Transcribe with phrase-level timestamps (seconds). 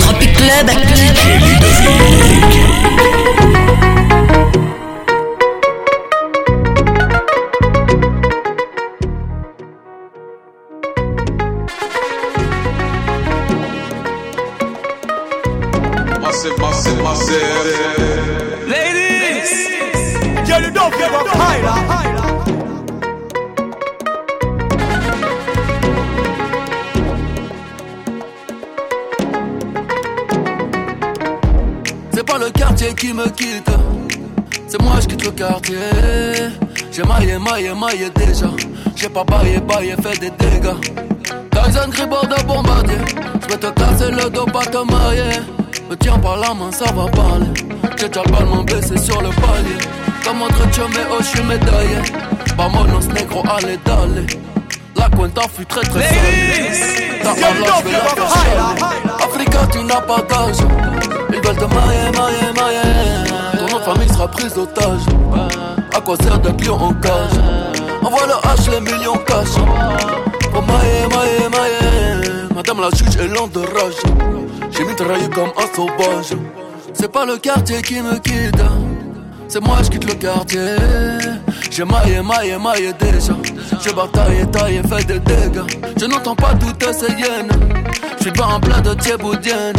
[0.00, 0.70] Tropic Club.
[0.94, 3.07] DJ Ludovic.
[35.38, 35.78] Quartier.
[36.90, 38.50] J'ai maillé, maillé, maillé déjà.
[38.96, 40.74] J'ai pas baillé, baillé, fait des dégâts.
[41.52, 42.98] Tyson Gribord de bombardier.
[43.42, 45.38] Je vais te casser le dos, pas te mailler.
[45.88, 47.46] Me tiens par la main, ça va parler.
[47.96, 49.78] J'ai déjà le baissé sur le palier.
[50.24, 51.98] Comme entre mais oh, je suis médaillé.
[52.56, 54.26] Vamonos negro, allez, d'aller.
[54.96, 57.22] La cuenta fut très très salée.
[57.22, 58.74] Ta Allah, je vais la faire.
[59.24, 60.56] Africa, tu n'as pas d'âge.
[61.30, 63.27] Ils veulent te mailler, mailler, mailler.
[63.88, 65.00] Famille sera prise d'otage.
[65.96, 67.38] À quoi sert d'être lion en cage?
[68.02, 69.54] Envoie le H, les millions cash.
[70.52, 72.28] Pour mailler, mailler, mailler.
[72.54, 73.94] Madame la juge est lente de rage.
[74.70, 76.36] J'ai mitraillé comme un sauvage.
[76.92, 78.62] C'est pas le quartier qui me quitte.
[79.48, 80.76] C'est moi, je quitte le quartier.
[81.70, 83.32] J'ai maillé, maillé, maillé déjà.
[83.82, 85.64] J'ai bataillé, taillé, fait des dégâts.
[85.98, 87.48] Je n'entends pas toutes ces hyènes.
[88.18, 89.76] Je suis pas en plein de thieboudienne.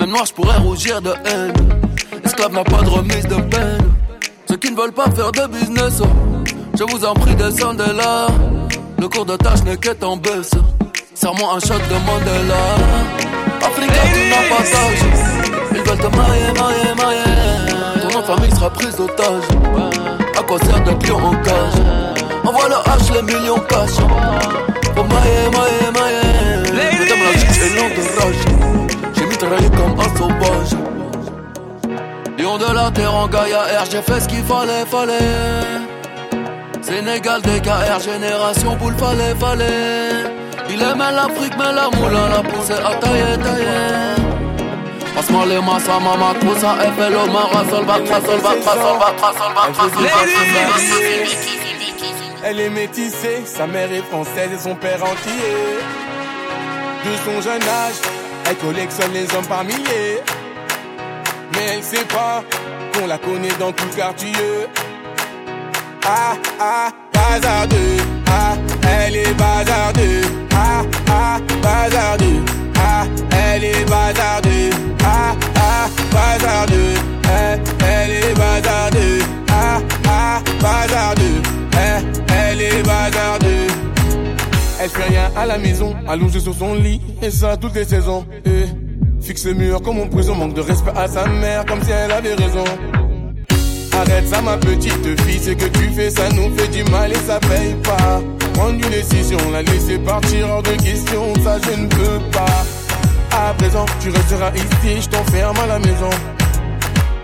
[0.00, 1.52] Même noir, je pourrais rougir de haine.
[2.22, 3.78] Esclave n'a pas de remise de peine.
[4.48, 6.06] Ceux qui ne veulent pas faire de business, oh,
[6.78, 8.26] je vous en prie, descendez là.
[8.98, 10.52] Le cours de tâche n'est qu'être en baisse.
[11.14, 12.76] Serre-moi un shot de Mandela.
[13.60, 15.04] Africa, tu n'as pas d'âge.
[15.72, 18.02] Ils veulent te mailler, mailler, mailler.
[18.02, 19.44] Ton nom de famille sera prise d'otage.
[20.36, 21.78] À quoi sert de lion en cage?
[22.44, 23.96] Envoie le H, les millions cash.
[24.94, 26.98] Pour mailler, mailler, mailler.
[26.98, 28.42] Madame la juge est lente de rage.
[29.16, 29.83] J'ai mitraillé comme
[32.90, 35.84] terre R, j'ai fait ce qu'il fallait, fallait.
[36.82, 40.24] Sénégal, DKR, génération boule, fallait, fallait.
[40.68, 44.22] Il aimait l'Afrique, mais la moulin l'a poussé à tailler, tailler.
[45.14, 49.52] Passe-moi les massas, maman, tout ça, FLO, Mara, sol, batra, sol, batra, sol, batra, sol,
[49.54, 50.78] batra, sol, batra,
[52.44, 55.80] Elle est métissée, sa mère est française et son père entier.
[57.04, 58.00] De son jeune âge,
[58.48, 60.22] elle collectionne les hommes par milliers.
[61.52, 62.42] Mais elle sait pas
[62.94, 64.32] qu'on la connaît dans tout le quartier.
[66.06, 67.96] Ah, ah, bazardeux.
[68.26, 68.56] Ah,
[68.88, 70.22] elle est bazardeux.
[70.54, 72.42] Ah, ah, bazardeux.
[72.78, 74.70] Ah, elle est bazardeux.
[75.04, 76.94] Ah, ah, bazardeux.
[77.24, 79.18] Eh, elle est bazardeux.
[79.50, 81.42] Ah, ah, bazardeux.
[81.72, 83.66] Eh, elle est bazardeux.
[84.80, 88.26] Elle fait rien à la maison, allongée sur son lit, et ça toutes les saisons.
[88.44, 88.64] Eh,
[89.24, 92.12] fixe le mur comme en prison, manque de respect à sa mère, comme si elle
[92.12, 92.64] avait raison.
[93.92, 97.26] Arrête ça ma petite fille, ce que tu fais ça nous fait du mal et
[97.26, 98.20] ça paye pas.
[98.52, 102.64] Prendre une décision, la laisser partir hors de question, ça je ne peux pas.
[103.36, 106.10] À présent, tu resteras ici, je t'enferme à la maison.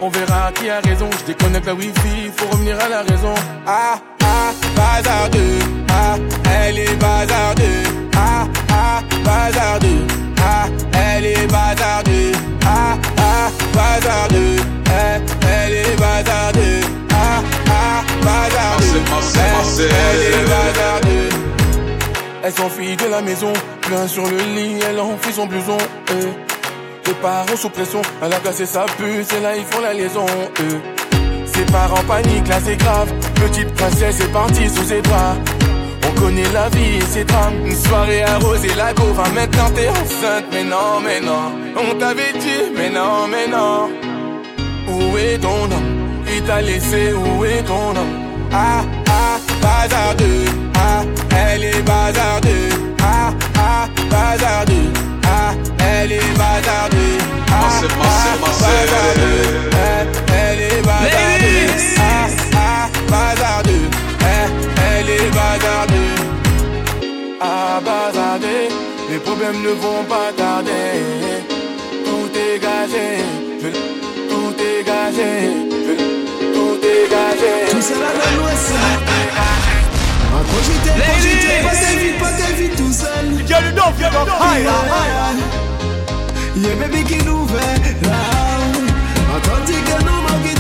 [0.01, 3.35] On verra qui a raison, je déconnecte la wifi, faut revenir à la raison.
[3.67, 5.59] Ah, ah, bazardeux,
[5.91, 6.17] ah,
[6.67, 7.83] elle est bazardeux,
[8.17, 10.07] ah, ah, bazardeux,
[10.43, 10.67] ah,
[11.21, 12.33] elle est bazardeux,
[12.65, 16.81] ah, ah, bazardeux, eh, elle est bazardeux,
[17.13, 19.01] ah, ah, bazardeux,
[19.37, 21.29] eh, elle est bazardeux.
[22.43, 25.77] Elle s'enfuit de la maison, plein sur le lit, elle enfuit son blouson.
[26.13, 26.33] Euh.
[27.07, 30.27] Les parents sous pression, elle a cassé sa puce et là ils font la liaison.
[30.61, 30.79] Euh.
[31.53, 33.13] Ses parents paniquent, là c'est grave.
[33.35, 35.37] Petite princesse est partie sous ses bras.
[36.21, 37.55] On connaît la vie et ses drames.
[37.65, 40.45] Une soirée arrosée, la go va maintenant t'es enceinte.
[40.53, 43.89] Mais non, mais non, on t'avait dit, mais non, mais non.
[44.87, 46.25] Où est ton homme?
[46.33, 48.17] Il t'a laissé, où est ton homme?
[48.53, 50.45] Ah, ah, bazardeux.
[50.75, 52.69] Ah, elle est bazardeux.
[53.03, 54.93] Ah, ah, bazardeux.
[55.25, 57.19] Ah, elle est bazardeux.
[57.51, 59.71] Ah, ah, bazardeux.
[59.73, 61.71] Eh, Elle est bazardeux.
[61.99, 63.70] Ah, ah, bazardeux
[65.01, 66.17] Elle est bazardeux
[67.41, 67.81] Ah,
[69.11, 71.01] Les problèmes ne vont pas tarder.
[72.05, 73.25] Tout est gagé
[74.31, 75.33] tout est gagé,
[76.55, 77.53] tout est gagé.
[77.71, 78.73] Tout ça là dans l'ouest.
[80.37, 83.47] En cogité, cogité, pas tes vies, pas tes vies tout seul.
[83.47, 84.71] Girl, you don't give up higher.
[86.57, 88.23] Yeah, baby qui nous fait là
[89.43, 90.60] que nous manquons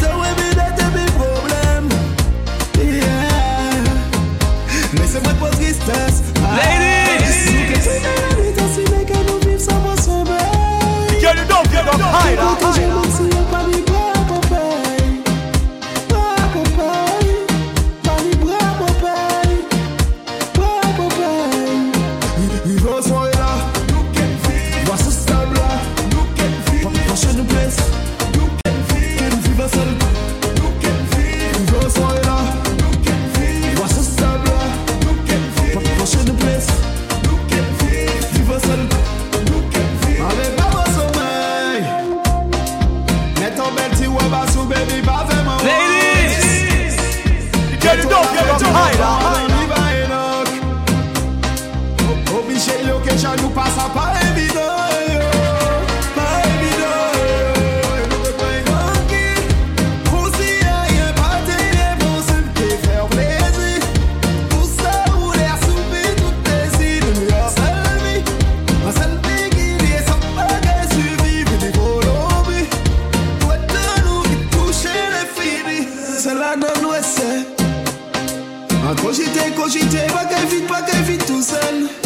[79.10, 81.99] Cogiter, cogiter, pas qu'elle vite, pas qu'elle vite tout seul.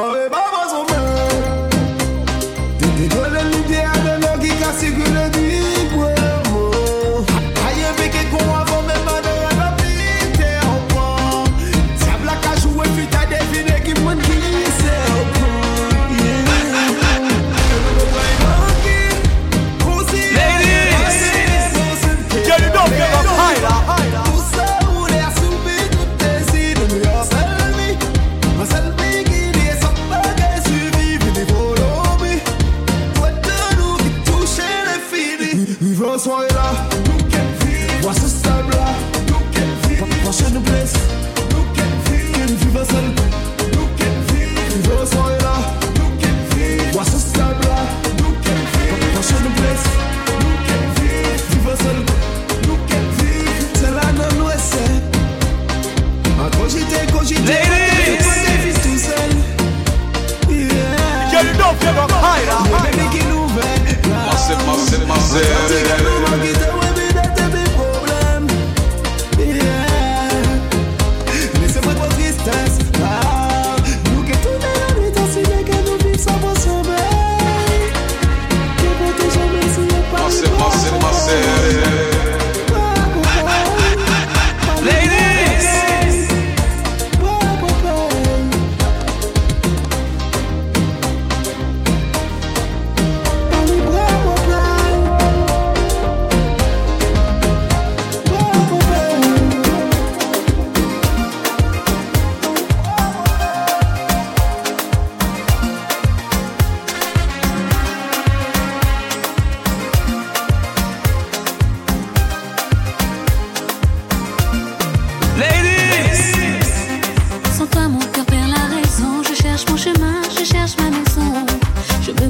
[0.00, 0.47] Oh, baby.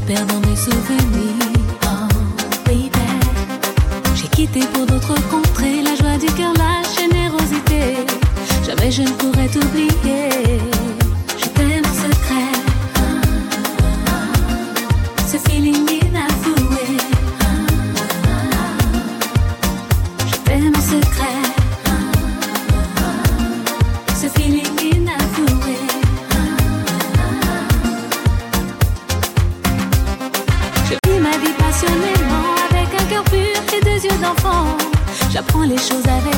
[0.09, 1.53] perdant mes souvenirs.
[1.85, 2.09] Oh,
[2.65, 2.91] baby.
[4.15, 7.83] J'ai quitté pour d'autres contrées la joie du cœur, la générosité.
[8.67, 10.29] Jamais je ne pourrais t'oublier.
[35.39, 36.38] J'apprends les choses avec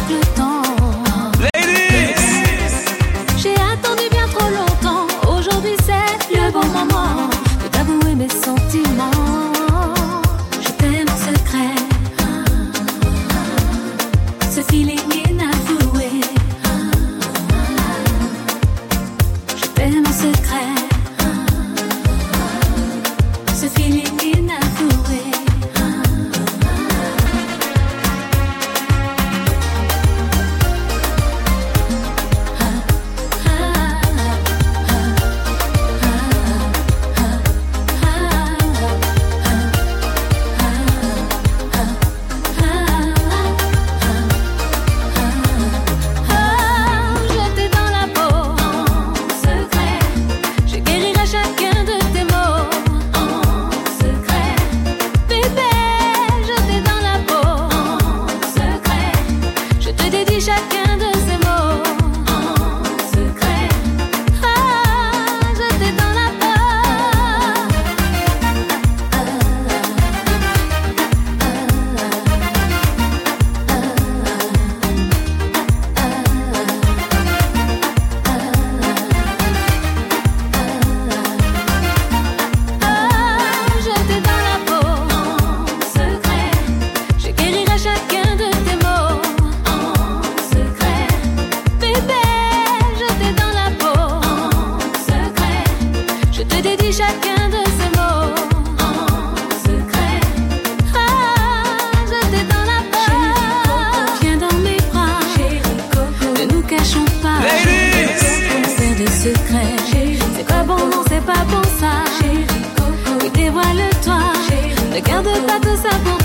[115.46, 116.19] pas tout pour